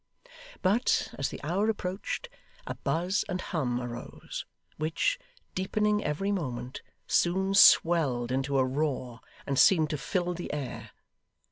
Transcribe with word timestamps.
But, 0.63 1.13
as 1.19 1.29
the 1.29 1.39
hour 1.43 1.69
approached, 1.69 2.27
a 2.65 2.73
buzz 2.73 3.23
and 3.29 3.39
hum 3.39 3.79
arose, 3.79 4.45
which, 4.77 5.19
deepening 5.53 6.03
every 6.03 6.31
moment, 6.31 6.81
soon 7.05 7.53
swelled 7.53 8.31
into 8.31 8.57
a 8.57 8.65
roar, 8.65 9.19
and 9.45 9.59
seemed 9.59 9.91
to 9.91 9.99
fill 9.99 10.33
the 10.33 10.51
air. 10.51 10.89